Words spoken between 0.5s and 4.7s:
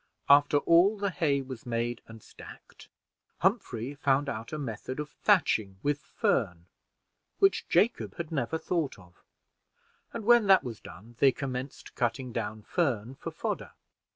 all the hay was made and stacked, Humphrey found out a